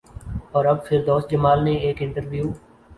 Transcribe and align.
اور 0.53 0.65
اب 0.65 0.77
فردوس 0.87 1.23
جمال 1.31 1.63
نے 1.65 1.73
ایک 1.85 2.01
انٹرویو 2.01 2.51